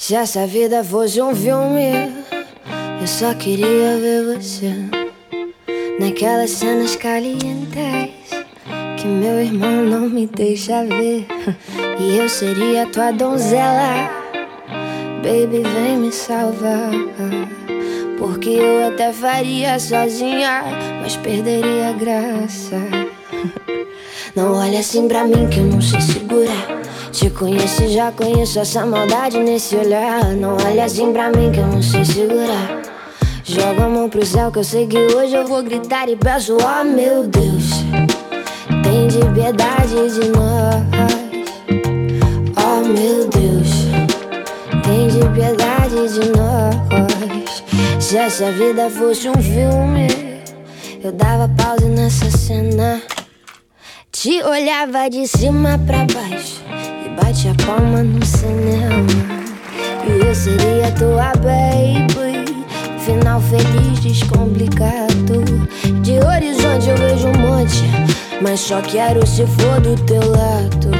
Se 0.00 0.14
essa 0.14 0.46
vida 0.46 0.84
fosse 0.84 1.20
um 1.20 1.34
filme, 1.34 1.90
eu 3.00 3.06
só 3.06 3.34
queria 3.34 3.98
ver 3.98 4.36
você 4.36 4.72
naquelas 5.98 6.52
cenas 6.52 6.94
calientes 6.94 8.14
que 8.96 9.06
meu 9.08 9.42
irmão 9.42 9.82
não 9.84 10.08
me 10.08 10.28
deixa 10.28 10.84
ver. 10.84 11.26
E 11.98 12.16
eu 12.16 12.28
seria 12.28 12.86
tua 12.86 13.10
donzela, 13.10 14.08
baby, 15.16 15.64
vem 15.68 15.96
me 15.96 16.12
salvar. 16.12 16.92
Porque 18.18 18.50
eu 18.50 18.86
até 18.86 19.12
faria 19.12 19.80
sozinha, 19.80 20.62
mas 21.02 21.16
perderia 21.16 21.88
a 21.88 21.92
graça. 21.92 22.76
Não 24.36 24.54
olha 24.54 24.78
assim 24.78 25.08
pra 25.08 25.24
mim 25.24 25.48
que 25.48 25.58
eu 25.58 25.64
não 25.64 25.82
sei 25.82 26.00
segurar. 26.00 26.87
Te 27.18 27.28
conheço 27.30 27.88
já 27.88 28.12
conheço 28.12 28.60
essa 28.60 28.86
maldade 28.86 29.40
nesse 29.40 29.74
olhar. 29.74 30.22
Não 30.36 30.56
olha 30.64 30.84
assim 30.84 31.12
pra 31.12 31.28
mim 31.30 31.50
que 31.50 31.58
eu 31.58 31.66
não 31.66 31.82
sei 31.82 32.04
segurar. 32.04 32.80
Joga 33.42 33.86
a 33.86 33.88
mão 33.88 34.08
pro 34.08 34.24
céu 34.24 34.52
que 34.52 34.60
eu 34.60 34.62
sei 34.62 34.86
que 34.86 34.96
hoje 34.96 35.34
eu 35.34 35.44
vou 35.44 35.60
gritar 35.64 36.08
e 36.08 36.14
peço, 36.14 36.56
oh 36.56 36.84
meu 36.84 37.26
Deus, 37.26 37.82
tem 38.84 39.08
de 39.08 39.18
piedade 39.34 39.94
de 40.14 40.28
nós. 40.28 40.84
Oh 42.56 42.86
meu 42.86 43.28
Deus, 43.28 43.68
tem 44.84 45.08
de 45.08 45.18
piedade 45.34 46.20
de 46.20 46.28
nós. 46.38 48.00
Se 48.00 48.16
essa 48.16 48.52
vida 48.52 48.88
fosse 48.90 49.28
um 49.28 49.42
filme, 49.42 50.06
eu 51.02 51.10
dava 51.10 51.48
pausa 51.48 51.88
nessa 51.88 52.30
cena. 52.30 53.02
Te 54.12 54.40
olhava 54.44 55.10
de 55.10 55.26
cima 55.26 55.80
pra 55.84 56.06
baixo 56.14 56.77
bate 57.20 57.48
a 57.48 57.54
palma 57.64 58.02
no 58.02 58.24
cinema. 58.24 59.06
E 60.06 60.26
eu 60.26 60.34
seria 60.34 60.90
tua 60.92 61.32
baby. 61.36 62.64
Final 63.04 63.40
feliz, 63.40 64.00
descomplicado. 64.00 65.42
De 66.02 66.18
horizonte 66.18 66.88
eu 66.88 66.96
vejo 66.96 67.28
um 67.28 67.38
monte, 67.38 67.84
mas 68.40 68.60
só 68.60 68.80
quero 68.82 69.26
se 69.26 69.46
for 69.46 69.80
do 69.80 69.94
teu 70.04 70.20
lado. 70.30 70.90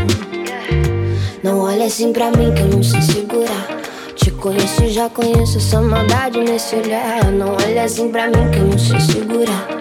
Não 1.42 1.61
olha 1.61 1.86
assim 1.86 2.12
pra 2.12 2.30
mim 2.30 2.52
que 2.55 2.62
eu 2.62 2.69
não 2.69 2.83
sei 2.83 3.00
segurar. 3.02 3.78
Te 4.16 4.30
conheço 4.30 4.89
já 4.89 5.08
conheço 5.08 5.58
essa 5.58 5.80
maldade 5.80 6.39
nesse 6.39 6.77
olhar. 6.77 7.24
Não 7.27 7.55
olha 7.55 7.84
assim 7.84 8.11
pra 8.11 8.27
mim 8.27 8.50
que 8.50 8.58
eu 8.58 8.66
não 8.66 8.78
sei 8.78 9.00
segurar. 9.00 9.78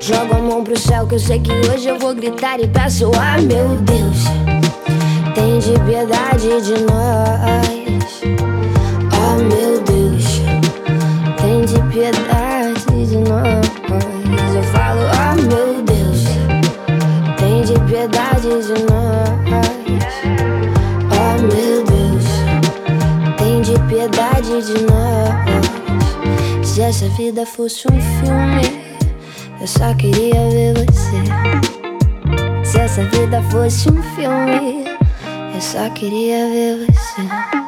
Jogo 0.00 0.34
a 0.34 0.38
mão 0.38 0.64
pro 0.64 0.76
céu 0.76 1.06
que 1.06 1.14
eu 1.14 1.18
sei 1.20 1.38
que 1.38 1.52
hoje 1.52 1.88
eu 1.88 1.96
vou 1.96 2.12
gritar 2.12 2.58
e 2.58 2.66
peço, 2.66 3.08
ah 3.14 3.40
meu 3.40 3.68
Deus, 3.82 4.24
tem 5.34 5.58
de 5.58 5.72
piedade 5.80 6.60
de 6.62 6.82
nós. 6.84 8.22
Oh 9.14 9.36
meu 9.42 9.80
Deus, 9.82 10.42
tem 11.40 11.64
de 11.64 11.80
piedade 11.92 13.06
de 13.06 13.18
nós. 13.18 13.66
Eu 14.54 14.62
falo, 14.64 15.02
oh 15.02 15.34
meu 15.42 15.82
Deus, 15.82 16.24
tem 17.38 17.62
de 17.62 17.78
piedade 17.90 18.48
de 18.48 18.82
nós. 18.90 19.32
Oh 21.10 21.36
meu 21.42 21.84
Deus, 21.84 22.26
tem 23.38 23.60
de 23.62 23.78
piedade 23.88 24.62
de 24.66 24.82
nós. 24.84 26.66
Se 26.66 26.80
essa 26.80 27.08
vida 27.10 27.44
fosse 27.46 27.86
um 27.88 28.00
filme. 28.00 28.82
Eu 29.60 29.68
só 29.68 29.94
queria 29.94 30.48
ver 30.50 30.74
você. 30.74 31.22
Se 32.64 32.78
essa 32.80 33.04
vida 33.04 33.40
fosse 33.44 33.88
um 33.88 34.02
filme, 34.16 34.81
só 35.62 35.88
queria 35.90 36.48
ver 36.48 36.86
você. 36.86 37.61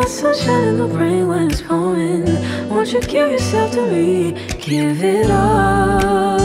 My 0.00 0.06
sunshine 0.06 0.68
in 0.68 0.78
the 0.78 0.86
rain 0.86 1.28
when 1.28 1.50
it's 1.50 1.60
pouring. 1.60 2.24
Won't 2.70 2.90
you 2.90 3.00
give 3.02 3.30
yourself 3.30 3.72
to 3.72 3.82
me? 3.92 4.32
Give 4.58 5.04
it 5.04 5.30
all. 5.30 6.40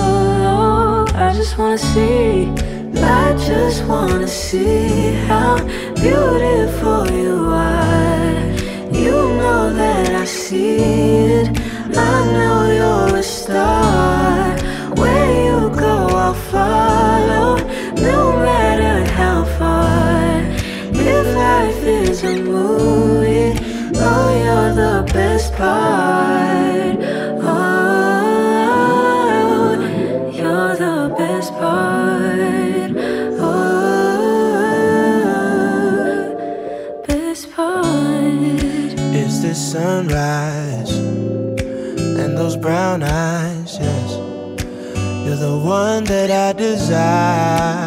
I 1.16 1.32
just 1.34 1.58
wanna 1.58 1.78
see. 1.78 2.52
I 2.98 3.34
just 3.50 3.86
wanna 3.86 4.28
see 4.28 5.14
how 5.30 5.56
beautiful 6.04 7.10
you 7.22 7.36
are. 7.46 8.44
You 9.04 9.16
know 9.40 9.72
that 9.82 10.10
I 10.24 10.26
see 10.26 10.76
it. 11.40 11.48
I 11.96 12.16
know 12.36 12.58
you're 12.80 13.16
a 13.20 13.24
star. 13.24 14.58
Where 15.00 15.32
you 15.48 15.60
go, 15.86 15.96
I'll 16.26 16.40
follow. 16.52 17.50
No 18.10 18.20
matter 18.48 18.96
how 19.20 19.38
far. 19.58 20.44
If 21.16 21.26
life 21.46 21.84
is 21.84 22.24
a 22.24 22.36
movie, 22.42 23.35
best 25.16 25.54
part. 25.54 26.98
Oh, 27.42 28.42
you're 30.34 30.76
the 30.76 31.16
best 31.18 31.52
part. 31.54 32.92
Oh, 33.40 33.64
best 37.08 37.50
part. 37.54 37.86
It's 39.20 39.40
the 39.40 39.56
sunrise 39.56 40.92
and 42.22 42.38
those 42.38 42.58
brown 42.58 43.02
eyes, 43.04 43.78
yes. 43.80 44.12
You're 45.24 45.42
the 45.50 45.58
one 45.58 46.04
that 46.06 46.30
I 46.30 46.52
desire. 46.52 47.86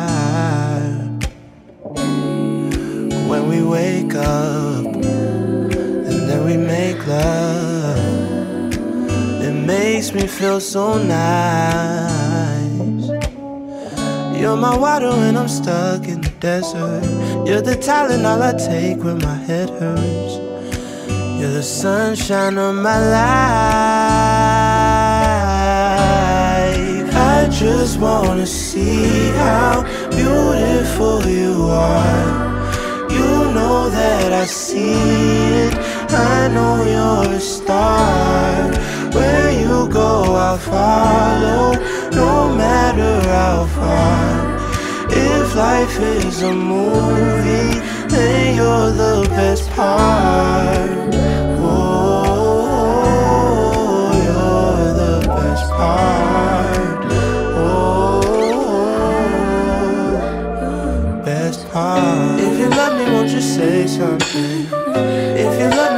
When 3.30 3.42
we 3.50 3.62
wake 3.62 4.14
up 4.14 4.67
it 9.42 9.52
makes 9.52 10.12
me 10.12 10.26
feel 10.26 10.60
so 10.60 10.98
nice. 10.98 12.18
You're 14.38 14.56
my 14.56 14.76
water 14.76 15.10
when 15.10 15.36
I'm 15.36 15.48
stuck 15.48 16.06
in 16.06 16.20
the 16.20 16.30
desert. 16.38 17.02
You're 17.46 17.60
the 17.60 17.74
Tylenol 17.74 18.40
I 18.40 18.52
take 18.56 19.02
when 19.02 19.18
my 19.18 19.34
head 19.34 19.68
hurts. 19.70 20.34
You're 21.40 21.52
the 21.52 21.62
sunshine 21.62 22.56
of 22.56 22.74
my 22.76 22.98
life. 22.98 24.38
I 27.14 27.48
just 27.50 27.98
wanna 27.98 28.46
see 28.46 29.30
how 29.42 29.82
beautiful 30.10 31.26
you 31.26 31.68
are. 31.70 33.10
You 33.10 33.52
know 33.56 33.90
that 33.90 34.32
I 34.32 34.44
see 34.46 34.92
it. 35.66 35.87
I 36.18 36.48
know 36.48 36.74
you're 36.94 37.32
a 37.36 37.40
star. 37.40 38.70
Where 39.12 39.50
you 39.52 39.88
go, 39.88 40.34
I'll 40.34 40.58
follow, 40.58 41.72
no 42.10 42.32
matter 42.54 43.20
how 43.28 43.66
far. 43.76 44.58
If 45.10 45.54
life 45.54 45.98
is 46.00 46.42
a 46.42 46.52
movie, 46.52 47.80
then 48.08 48.56
you're 48.56 48.90
the 48.90 49.26
best 49.30 49.70
part. 49.70 50.90
Oh, 51.60 52.52
you're 54.26 54.92
the 55.02 55.14
best 55.26 55.70
part. 55.70 56.98
Oh, 57.56 58.20
best 61.24 61.60
part. 61.70 62.40
If 62.40 62.54
you 62.58 62.68
love 62.68 62.94
me, 62.98 63.04
won't 63.12 63.30
you 63.30 63.40
say 63.40 63.86
something? 63.86 64.66
If 65.44 65.52
you 65.60 65.68
love 65.70 65.92
me? 65.94 65.97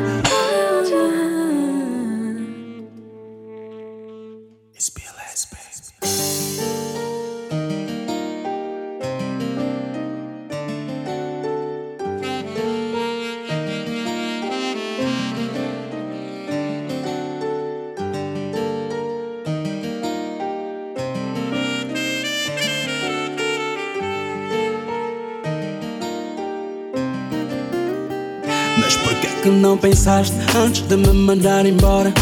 Pensaste 29.81 30.35
antes 30.55 30.81
de 30.81 30.95
me 30.95 31.11
mandar 31.11 31.65
embora? 31.65 32.13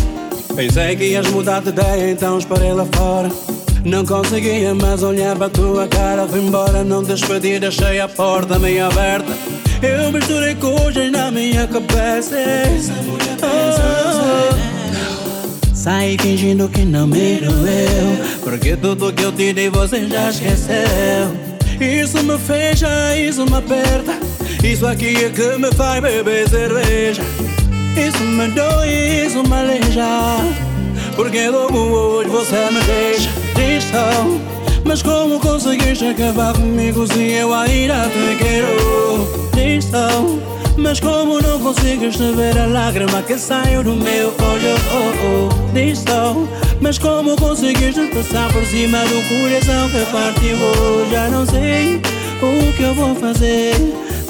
Pensei 0.55 0.95
que 0.95 1.03
ias 1.03 1.27
mudar 1.27 1.61
de 1.61 1.69
ideia, 1.69 2.11
então 2.11 2.37
esperei 2.37 2.71
lá 2.71 2.85
fora. 2.93 3.29
Não 3.85 4.05
conseguia 4.05 4.73
mais 4.73 5.03
olhar 5.03 5.35
para 5.35 5.47
a 5.47 5.49
tua 5.49 5.87
cara, 5.87 6.27
fui 6.27 6.39
embora, 6.39 6.83
não 6.83 7.03
despedi, 7.03 7.59
deixei 7.59 7.99
a 7.99 8.07
porta 8.07 8.57
meio 8.57 8.85
aberta. 8.85 9.31
Eu 9.81 10.11
misturei 10.11 10.55
coisas 10.55 11.11
na 11.11 11.31
minha 11.31 11.67
cabeça. 11.67 12.35
Oh, 13.41 14.69
Saí 15.73 16.17
fingindo 16.19 16.67
que 16.67 16.83
não 16.83 17.07
me 17.07 17.37
doeu 17.37 18.41
Porque 18.43 18.75
tudo 18.75 19.13
que 19.13 19.23
eu 19.23 19.31
te 19.31 19.53
dei 19.53 19.69
você 19.69 20.05
já 20.09 20.29
esqueceu 20.29 20.75
Isso 21.79 22.21
me 22.21 22.37
fecha, 22.37 23.15
isso 23.15 23.45
me 23.45 23.55
aperta 23.55 24.19
Isso 24.61 24.85
aqui 24.85 25.15
é 25.15 25.29
que 25.29 25.57
me 25.57 25.71
faz 25.71 26.01
beber 26.01 26.49
cerveja 26.49 27.23
Isso 28.07 28.23
me 28.23 28.47
dói, 28.47 29.25
isso 29.25 29.43
me 29.43 29.55
aleija 29.55 30.37
Porque 31.15 31.49
logo 31.49 31.77
hoje 31.77 32.29
você 32.29 32.69
me 32.71 32.81
deixa 32.81 33.29
tristão 33.53 34.41
Mas 34.85 35.01
como 35.01 35.39
conseguiste 35.39 36.07
acabar 36.07 36.53
comigo 36.53 37.05
se 37.07 37.31
eu 37.33 37.53
ainda 37.53 38.09
te 38.09 38.37
quero? 38.37 39.49
Tristão 39.51 40.39
mas 40.81 41.01
como 41.01 41.41
não 41.41 41.59
conseguiste 41.59 42.31
ver 42.31 42.57
a 42.57 42.65
lágrima 42.65 43.21
que 43.23 43.37
saiu 43.37 43.83
do 43.83 43.95
meu 43.95 44.27
olho? 44.27 44.75
Oh, 44.93 45.49
mas 46.81 46.97
como 46.97 47.35
conseguiste 47.35 48.07
passar 48.07 48.51
por 48.53 48.63
cima 48.65 48.99
do 48.99 49.21
coração 49.27 49.89
que 49.89 50.11
partiu? 50.11 50.57
Já 51.11 51.27
não 51.27 51.45
sei 51.45 51.97
o 52.41 52.73
que 52.73 52.83
eu 52.83 52.95
vou 52.95 53.13
fazer. 53.15 53.73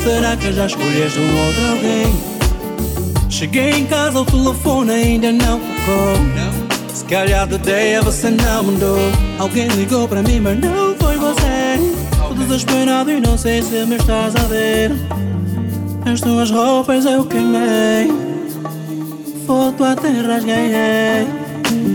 Será 0.04 0.36
que 0.36 0.52
já 0.52 0.66
escolheste 0.66 1.20
um 1.20 1.46
outro 1.46 1.72
alguém? 1.72 2.39
Cheguei 3.30 3.70
em 3.70 3.86
casa, 3.86 4.20
o 4.20 4.26
telefone 4.26 4.92
ainda 4.92 5.32
não 5.32 5.60
tocou. 5.60 6.70
Se 6.94 7.06
calhar 7.06 7.48
de 7.48 7.56
ideia 7.56 8.02
você 8.02 8.30
não 8.30 8.64
mandou. 8.64 8.98
Alguém 9.38 9.68
ligou 9.68 10.08
para 10.08 10.24
mim, 10.24 10.40
mas 10.40 10.60
não 10.60 10.96
foi 10.96 11.16
você. 11.18 11.80
Tô 12.28 12.34
desesperado 12.34 13.12
e 13.12 13.22
não 13.22 13.38
sei 13.38 13.62
se 13.62 13.86
me 13.86 13.96
estás 13.96 14.36
a 14.36 14.44
ver. 14.48 14.92
As 16.12 16.20
tuas 16.20 16.50
roupas 16.50 17.06
eu 17.06 17.24
queimei. 17.26 18.12
Foto 19.46 19.84
até 19.84 20.10
rasguei. 20.10 21.28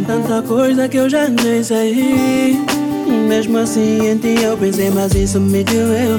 Tanta 0.07 0.41
coisa 0.43 0.89
que 0.89 0.99
eu 0.99 1.11
já 1.11 1.29
nem 1.29 1.63
sei. 1.65 2.59
Mesmo 3.29 3.59
assim 3.59 4.09
em 4.09 4.19
ti 4.19 4.37
eu 4.43 4.57
pensei 4.57 4.91
Mas 4.91 5.15
isso 5.15 5.41
me 5.41 5.65
doeu. 5.65 6.19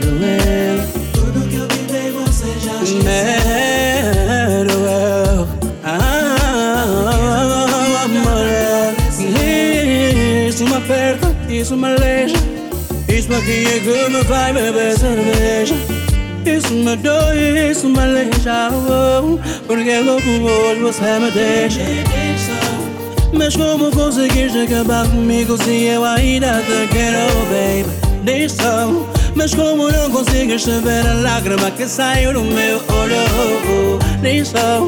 Doeu. 0.00 1.02
Tudo 1.12 1.48
que 1.48 1.56
eu 1.56 1.66
tentei 1.66 2.12
você 2.12 2.46
já 2.64 2.82
esqueceu 2.82 3.37
isso 11.68 11.76
me 11.76 11.86
aleja. 11.86 12.36
Isso 13.08 13.30
aqui 13.30 13.66
é 13.66 13.78
que 13.80 14.10
me 14.10 14.22
vai 14.22 14.54
beber 14.54 14.98
cerveja. 14.98 15.74
Isso 16.46 16.72
me 16.72 16.96
dói, 16.96 17.70
isso 17.70 17.90
me 17.90 17.98
aleja. 18.00 18.70
Oh, 18.72 19.38
porque 19.66 19.98
louco 19.98 20.26
hoje 20.26 20.80
você 20.80 21.18
me 21.18 21.30
deixa. 21.30 21.80
Mas 23.34 23.54
como 23.54 23.90
conseguiste 23.90 24.60
acabar 24.60 25.06
comigo 25.10 25.62
se 25.62 25.84
eu 25.84 26.06
ainda 26.06 26.62
te 26.62 26.88
quero, 26.90 27.34
baby? 27.50 28.24
Deixa. 28.24 28.86
Mas 29.34 29.54
como 29.54 29.92
não 29.92 30.10
consegues 30.10 30.64
ver 30.64 31.06
a 31.06 31.14
lágrima 31.20 31.70
que 31.72 31.86
saiu 31.86 32.32
do 32.32 32.44
meu 32.44 32.76
olho? 32.78 33.98
Deixa. 34.22 34.80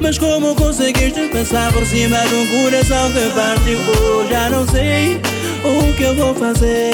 Mas 0.00 0.16
como 0.18 0.54
conseguiste 0.54 1.28
passar 1.32 1.72
por 1.72 1.84
cima 1.84 2.16
de 2.28 2.34
um 2.36 2.62
coração 2.62 3.10
que 3.10 3.28
partiu? 3.34 3.78
Oh, 3.98 4.30
já 4.30 4.48
não 4.50 4.64
sei 4.68 5.20
o 5.64 5.92
que 5.94 6.02
eu 6.02 6.14
vou 6.14 6.34
fazer. 6.34 6.92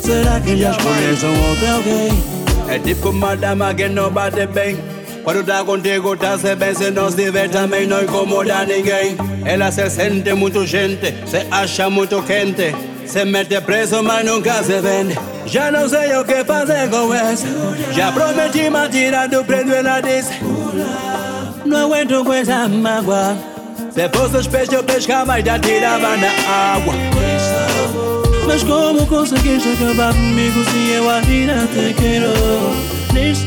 Será 0.00 0.40
que 0.40 0.56
já 0.56 0.70
escolheste 0.70 1.26
um 1.26 1.48
outro 1.48 1.66
alguém? 1.66 2.24
É 2.68 2.78
tipo 2.78 3.10
uma 3.10 3.36
dama 3.36 3.74
que 3.74 3.88
não 3.88 4.10
bate 4.10 4.46
bem. 4.46 4.78
Quando 5.22 5.44
tá 5.44 5.64
contigo, 5.64 6.16
tá 6.16 6.36
se 6.36 6.54
bem. 6.54 6.74
Se 6.74 6.90
não 6.90 7.08
estiver 7.08 7.48
também, 7.48 7.86
não 7.86 8.02
incomoda 8.02 8.64
ninguém. 8.66 9.16
Ela 9.44 9.72
se 9.72 9.88
sente 9.88 10.32
muito 10.34 10.66
gente, 10.66 11.14
se 11.26 11.46
acha 11.50 11.88
muito 11.88 12.22
quente. 12.22 12.74
Se 13.06 13.24
mete 13.24 13.60
preso, 13.60 14.02
mas 14.02 14.24
nunca 14.24 14.62
se 14.62 14.80
vende. 14.80 15.18
Já 15.46 15.70
não 15.70 15.88
sei 15.88 16.16
o 16.16 16.24
que 16.24 16.44
fazer 16.44 16.88
com 16.90 17.12
essa. 17.12 17.46
Já 17.92 18.12
prometi 18.12 18.70
me 18.70 18.88
tirar 18.88 19.28
do 19.28 19.44
prédio, 19.44 19.74
ela 19.74 20.00
disse. 20.00 20.32
Não 21.64 21.86
aguento 21.86 22.24
com 22.24 22.32
essa 22.32 22.68
mágoa. 22.68 23.36
Se 23.90 24.08
fosse 24.08 24.36
os 24.36 24.46
peixes, 24.46 24.72
eu 24.72 24.84
pescava 24.84 25.38
e 25.38 25.44
já 25.44 25.58
tirava 25.58 26.16
na 26.16 26.28
água. 26.74 26.94
Mas 28.46 28.62
como 28.62 29.06
conseguiste 29.06 29.68
acabar 29.70 30.12
comigo 30.14 30.64
se 30.64 30.90
eu 30.92 31.10
ainda 31.10 31.66
te 31.66 31.94
quero? 31.94 32.32
Nisso, 33.12 33.44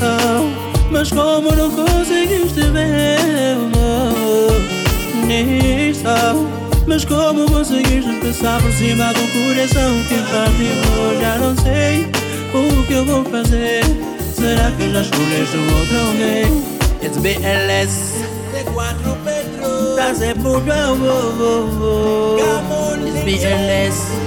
mas 0.91 1.09
como 1.11 1.51
não 1.55 1.69
conseguiste 1.71 2.61
ver? 2.71 3.57
Nisso, 5.25 6.03
mas 6.87 7.05
como 7.05 7.49
conseguiste 7.51 8.11
passar 8.21 8.61
por 8.61 8.71
cima 8.73 9.13
do 9.13 9.21
coração 9.33 10.03
que 10.07 10.15
partiu? 10.31 11.21
Já 11.21 11.37
não 11.37 11.55
sei 11.57 12.07
o 12.53 12.83
que 12.85 12.93
eu 12.93 13.05
vou 13.05 13.23
fazer. 13.25 13.83
Será 14.33 14.71
que 14.71 14.91
já 14.91 15.01
escolheste 15.01 15.57
outro 15.57 15.99
alguém? 15.99 16.77
It's 17.01 17.17
BLS 17.17 18.25
C4 18.53 19.17
Petro 19.23 19.95
Tá 19.95 20.13
sempre 20.15 20.43
por 20.43 20.61
It's 23.07 23.23
BLS 23.23 24.26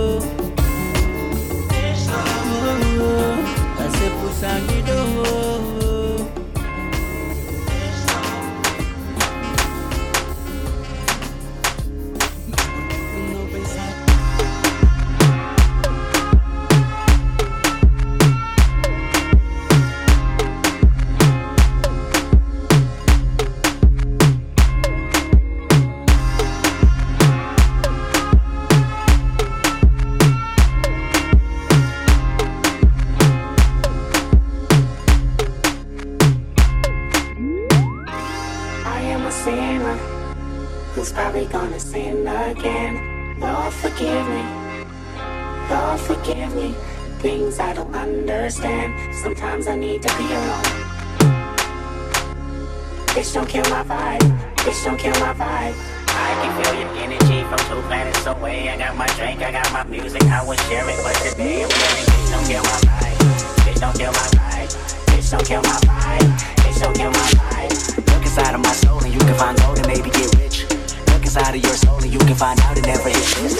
find 69.41 69.57
gold 69.61 69.77
and 69.79 69.87
maybe 69.87 70.09
get 70.11 70.29
rich. 70.37 70.69
Look 71.09 71.23
inside 71.25 71.55
of 71.55 71.63
your 71.63 71.73
soul 71.73 71.97
and 71.97 72.13
you 72.13 72.19
can 72.19 72.35
find 72.35 72.59
out 72.61 72.77
it 72.77 72.85
never 72.85 73.09
this. 73.09 73.57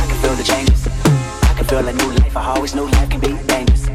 I 0.00 0.04
can 0.06 0.18
feel 0.22 0.36
the 0.38 0.46
changes. 0.46 0.86
I 1.50 1.52
can 1.58 1.66
feel 1.66 1.82
a 1.82 1.92
new 1.92 2.10
life. 2.22 2.36
I 2.36 2.44
always 2.54 2.74
knew 2.76 2.86
life 2.86 3.10
can 3.10 3.20
be 3.20 3.32
dangerous 3.50 3.88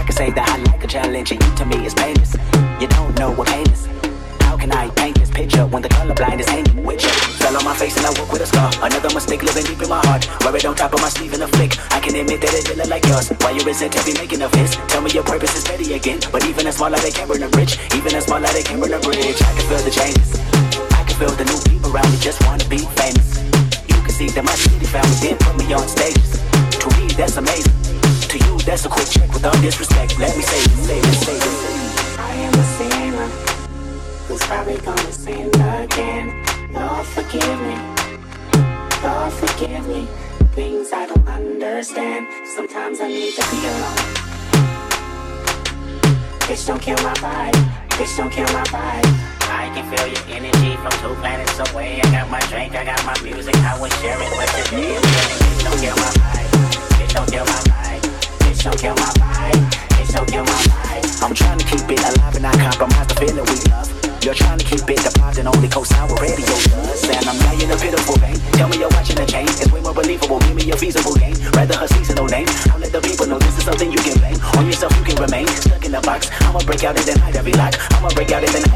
I 0.00 0.02
can 0.06 0.14
say 0.20 0.30
that 0.32 0.46
I 0.50 0.56
like 0.70 0.82
a 0.82 0.88
challenge 0.88 1.30
and 1.30 1.38
you 1.42 1.50
to 1.60 1.64
me 1.64 1.86
is 1.86 1.94
painless. 1.94 2.34
You 2.80 2.88
don't 2.88 3.14
know 3.20 3.30
what 3.30 3.46
pain 3.46 3.66
is. 3.70 3.86
How 4.46 4.56
can 4.56 4.72
I 4.72 4.90
paint 4.98 5.14
this 5.20 5.30
picture 5.30 5.64
when 5.64 5.82
the 5.82 5.88
colorblind 5.88 6.40
is 6.40 6.48
hanging 6.48 6.82
with 6.84 7.00
you? 7.04 7.14
Fell 7.38 7.56
on 7.56 7.64
my 7.64 7.76
face 7.76 7.96
and 7.96 8.06
I 8.06 8.10
walk 8.18 8.32
with 8.32 8.42
a 8.42 8.46
scar. 8.46 8.70
Another 8.82 9.14
mistake 9.14 9.44
living 9.44 9.64
deep 9.70 9.80
in 9.80 9.88
my 9.88 10.02
heart. 10.06 10.26
Wear 10.42 10.56
it 10.56 10.64
on 10.64 10.74
top 10.74 10.92
of 10.92 11.00
my 11.00 11.08
sleeve 11.08 11.34
in 11.34 11.42
a 11.42 11.48
flick. 11.54 11.78
I 11.94 12.00
can 12.00 12.16
admit 12.16 12.40
that 12.40 12.52
it 12.52 12.66
didn't 12.66 12.90
like 12.90 13.06
yours. 13.06 13.30
Why 13.38 13.52
you 13.54 13.62
resent 13.62 13.94
be 14.04 14.14
making 14.14 14.42
a 14.42 14.48
fist? 14.48 14.80
Tell 14.90 15.02
me 15.02 15.10
your 15.12 15.24
purpose 15.24 15.54
is 15.54 15.62
steady 15.62 15.94
again. 15.94 16.18
But 16.32 16.44
even 16.46 16.66
a 16.66 16.72
smaller 16.72 16.98
they 16.98 17.12
can't 17.12 17.30
burn 17.30 17.44
a 17.44 17.48
bridge. 17.48 17.78
Even 17.94 18.16
a 18.16 18.20
smaller 18.20 18.50
they 18.50 18.64
can't 18.64 18.82
burn 18.82 18.92
a 18.92 18.98
bridge. 18.98 19.38
I 19.38 19.50
can 19.54 19.64
feel 19.70 19.82
the 19.86 19.94
changes. 19.94 20.43
Feel 21.18 21.30
the 21.30 21.44
new 21.44 21.60
people 21.70 21.94
around 21.94 22.10
me 22.10 22.18
just 22.18 22.44
wanna 22.44 22.64
be 22.66 22.78
famous. 22.98 23.38
You 23.86 24.02
can 24.02 24.10
see 24.10 24.28
that 24.34 24.42
my 24.42 24.54
city 24.56 24.84
family 24.84 25.14
did 25.22 25.38
put 25.38 25.54
me 25.56 25.72
on 25.72 25.86
stages. 25.86 26.42
To 26.82 26.90
me, 26.98 27.06
that's 27.14 27.36
amazing. 27.36 27.70
To 28.02 28.36
you, 28.36 28.58
that's 28.66 28.84
a 28.84 28.88
quick 28.88 29.06
check 29.06 29.30
with 29.32 29.44
all 29.44 29.54
disrespect. 29.62 30.18
Let 30.18 30.34
me 30.36 30.42
say 30.42 30.58
this, 30.66 30.86
say 30.86 31.00
this, 31.00 31.18
say 31.22 31.34
this. 31.38 32.18
I 32.18 32.34
am 32.34 32.54
a 32.58 32.66
sinner 32.74 33.28
who's 34.26 34.42
probably 34.42 34.78
gonna 34.78 35.12
sin 35.12 35.54
again. 35.54 36.42
Lord, 36.74 37.06
forgive 37.06 37.60
me. 37.62 37.78
Lord, 39.06 39.32
forgive 39.38 39.86
me. 39.86 40.08
Things 40.58 40.92
I 40.92 41.06
don't 41.06 41.28
understand. 41.28 42.26
Sometimes 42.56 43.00
I 43.00 43.06
need 43.06 43.34
to 43.38 43.42
be 43.54 43.60
alone. 43.70 44.02
Bitch, 46.42 46.66
don't 46.66 46.82
kill 46.82 46.98
my 47.06 47.14
vibe. 47.22 47.54
Bitch, 47.90 48.16
don't 48.16 48.32
kill 48.32 48.50
my 48.50 48.64
vibe. 48.64 49.33
I 49.54 49.70
can 49.74 49.84
feel 49.86 50.06
your 50.10 50.24
energy 50.34 50.74
from 50.82 50.92
two 51.02 51.14
planets 51.20 51.58
away. 51.70 52.00
I 52.02 52.10
got 52.10 52.30
my 52.30 52.40
drink, 52.50 52.74
I 52.74 52.84
got 52.84 53.04
my 53.06 53.16
music, 53.22 53.56
I 53.56 53.78
will 53.78 53.90
share 54.02 54.18
it, 54.18 54.30
today 54.34 54.50
I'm 54.58 54.66
feeling. 54.74 55.02
Bitch, 55.38 55.62
don't 55.64 55.80
kill 55.80 55.96
my 55.96 56.10
vibe. 56.18 56.50
Bitch, 56.98 57.14
don't 57.14 57.30
kill 57.30 57.44
my 57.46 57.52
vibe 57.52 57.74
don't 58.64 58.80
kill 58.80 58.94
my 58.96 59.12
vibe. 59.20 59.60
Bitch, 59.92 60.12
don't 60.16 60.28
kill 60.28 60.44
my 60.44 60.56
vibe. 60.72 61.22
I'm 61.22 61.34
trying 61.34 61.58
to 61.58 61.66
keep 61.68 61.84
it 61.84 62.00
alive 62.00 62.32
and 62.32 62.42
not 62.48 62.56
compromise 62.56 63.06
the 63.08 63.16
feeling 63.20 63.44
we 63.44 63.56
love. 63.68 63.92
You're 64.24 64.32
trying 64.32 64.56
to 64.56 64.64
keep 64.64 64.88
it 64.88 65.04
apart 65.04 65.36
and 65.36 65.46
only 65.46 65.68
co-sign 65.68 66.08
what 66.08 66.20
radio 66.24 66.48
does. 66.48 67.04
And 67.04 67.28
I'm 67.28 67.36
lying 67.44 67.68
a 67.68 67.76
pitiful 67.76 68.16
pain. 68.16 68.40
Tell 68.56 68.68
me 68.72 68.80
you're 68.80 68.88
watching 68.96 69.20
a 69.20 69.26
change. 69.26 69.52
It's 69.60 69.70
way 69.70 69.84
more 69.84 69.92
believable. 69.92 70.40
Give 70.40 70.56
me 70.56 70.70
a 70.72 70.76
feasible 70.76 71.12
game. 71.12 71.36
Rather 71.52 71.76
her 71.76 71.88
seasonal 71.88 72.24
name. 72.32 72.48
I'll 72.72 72.80
let 72.80 72.90
the 72.90 73.04
people 73.04 73.26
know 73.26 73.38
this 73.38 73.52
is 73.58 73.64
something 73.68 73.92
you 73.92 74.00
can 74.00 74.16
blame. 74.16 74.40
On 74.56 74.64
yourself 74.64 74.96
you 74.96 75.04
can 75.04 75.20
remain 75.20 75.46
stuck 75.60 75.84
in 75.84 75.92
the 75.92 76.00
box. 76.00 76.32
I'ma 76.40 76.64
break 76.64 76.84
out 76.84 76.96
in 76.96 77.04
the 77.04 77.20
night 77.20 77.36
every 77.36 77.52
lock. 77.52 77.76
I'ma 77.92 78.08
break 78.16 78.32
out 78.32 78.40
in 78.48 78.52
the 78.56 78.64
night 78.64 78.73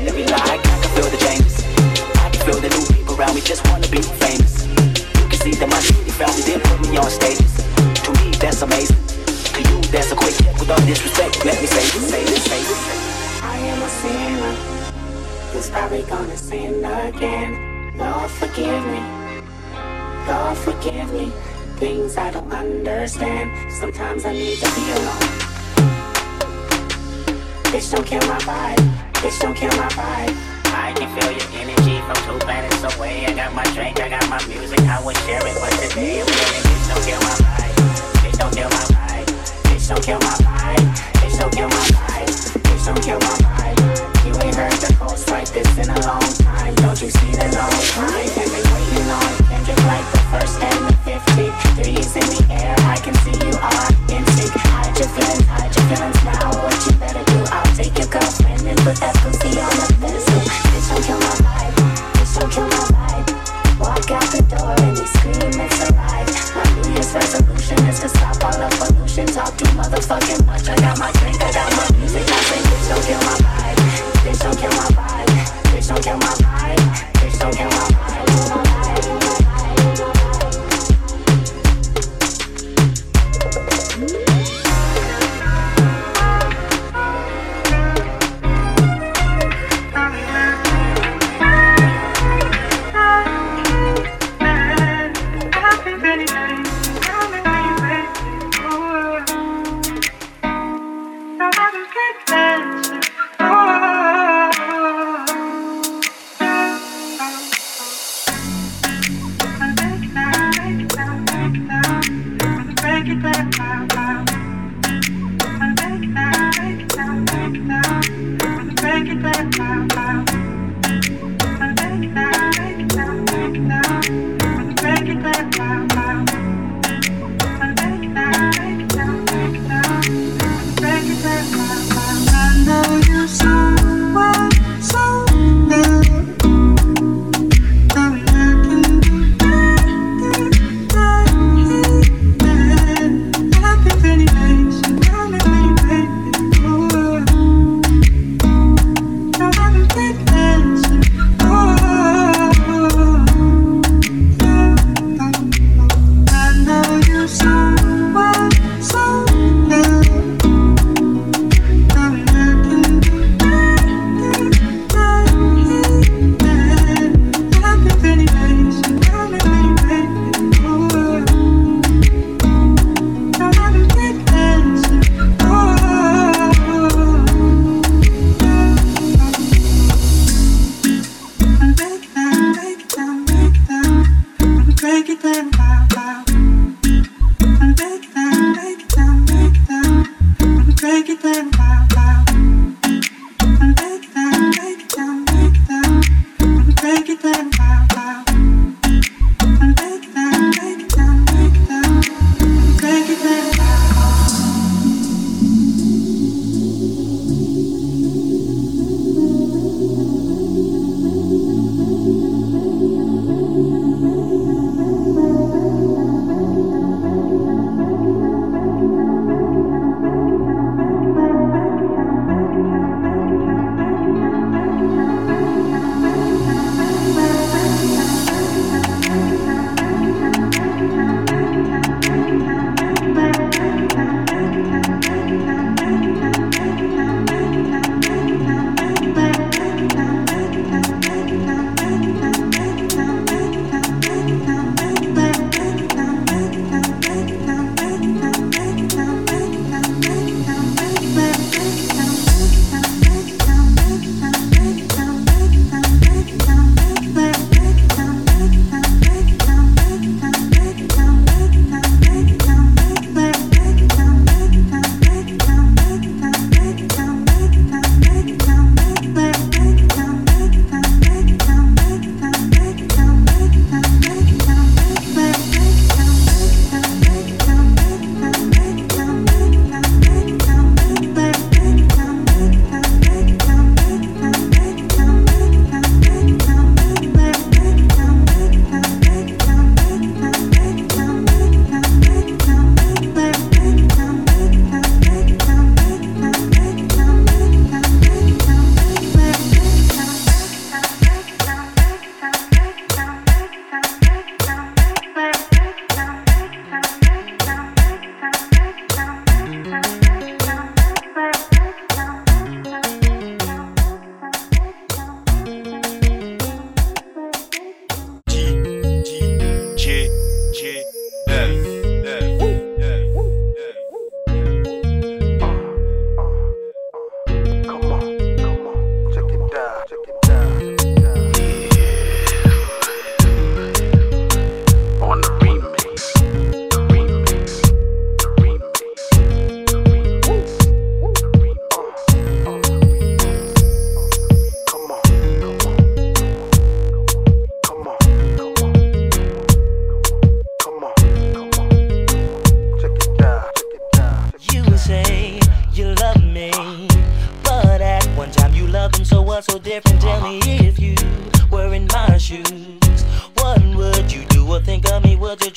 Sometimes 23.78 24.25
I 24.25 24.32
need 24.32 24.58
to 24.58 24.66
be 24.75 24.90
alone. 24.90 25.28
Bitch, 27.70 27.92
don't 27.92 28.04
kill 28.04 28.18
my 28.26 28.38
vibe. 28.40 28.76
Bitch, 29.23 29.38
don't 29.38 29.54
kill 29.54 29.70
my 29.76 29.87
vibe. 29.90 30.35
I 30.75 30.92
can 30.97 31.08
feel 31.14 31.30
your 31.30 31.62
energy 31.62 32.00
from 32.00 32.16
two 32.26 32.44
planets 32.44 32.82
away. 32.97 33.25
I 33.26 33.35
got 33.35 33.54
my 33.54 33.62
drink, 33.75 34.00
I 34.00 34.08
got 34.08 34.28
my 34.28 34.44
music. 34.49 34.80
I 34.80 35.00
would 35.04 35.16
share 35.18 35.47
it, 35.47 35.56
but 35.61 35.70
today 35.90 36.20
I'm 36.20 36.26
feeling. 36.26 36.62
Bitch, 36.66 36.88
don't 36.88 37.04
kill 37.06 37.20
my 37.20 37.35
vibe. 37.38 37.76
Bitch, 38.18 38.38
don't 38.38 38.52
kill 38.52 38.68
my 38.68 38.85
vibe. 38.90 39.26
Bitch, 39.70 39.88
don't 39.88 40.02
kill 40.02 40.18
my 40.18 40.26
vibe. 40.26 40.48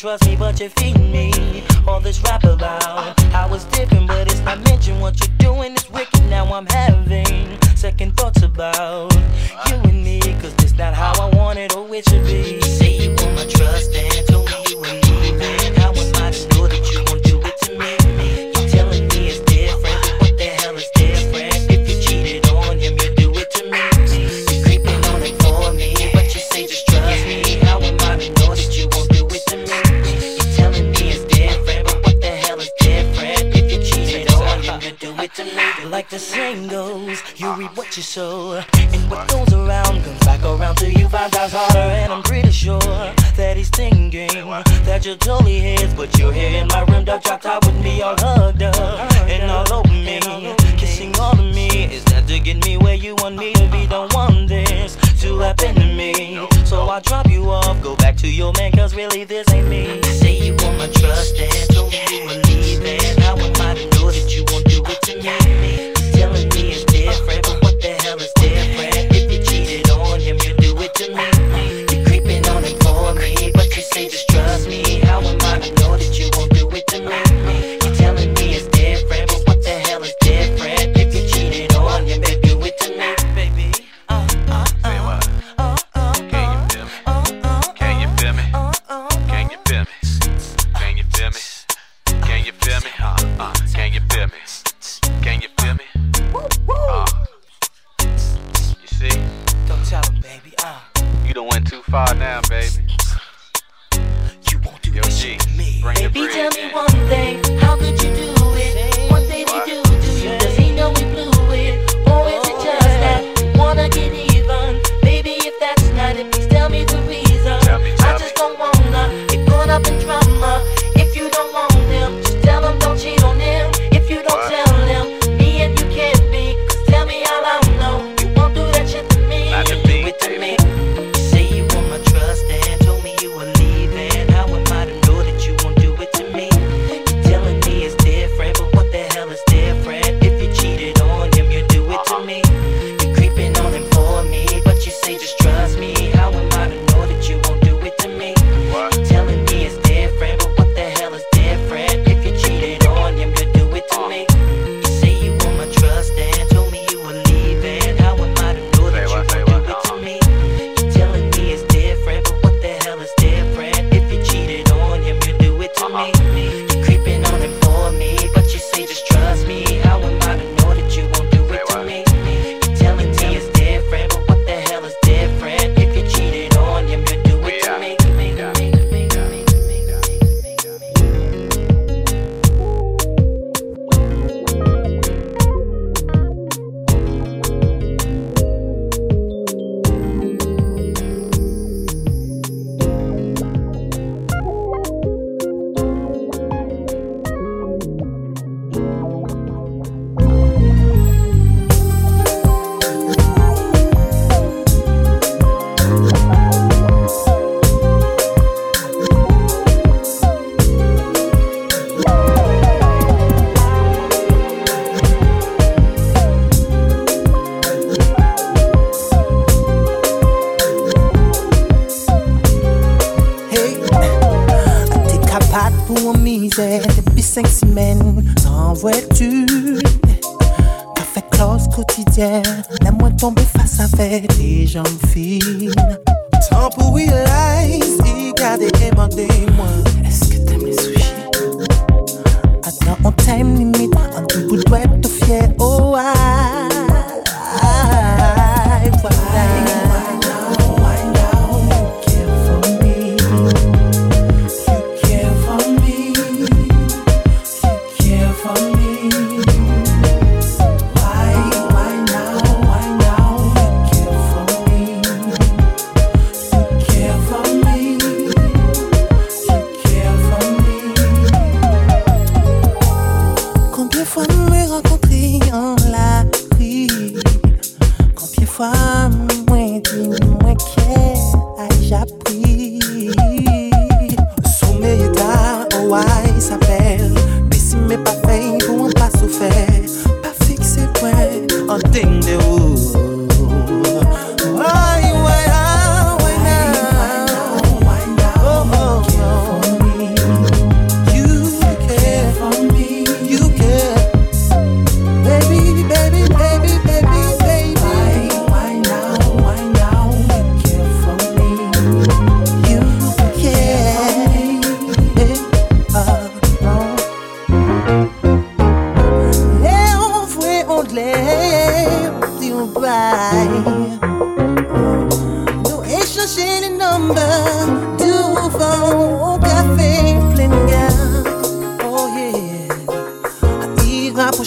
trust 0.02 0.26
me, 0.26 0.36
but 0.36 0.60
you 0.60 0.68
feed 0.68 1.00
me 1.00 1.64
all 1.88 2.00
this 2.00 2.24
rap 2.24 2.44
about. 2.44 3.20
I 3.36 3.48
was 3.52 3.66
dipping, 3.66 4.08
but 4.08 4.32
it's 4.32 4.40
not 4.40 4.60
mention 4.64 5.00
what 5.00 5.16
you're 5.20 5.38
doing. 5.38 5.78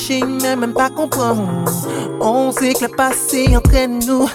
J'ai 0.07 0.21
oh, 0.23 0.27
même 0.27 0.75
pas 0.75 0.91
comprendre. 0.91 1.49
On 2.21 2.53
sait 2.53 2.75
que 2.75 2.85
le 2.85 2.95
passé 2.95 3.57
entraîne 3.57 4.05
nous. 4.07 4.29